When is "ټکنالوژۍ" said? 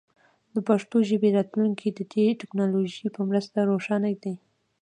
2.41-3.07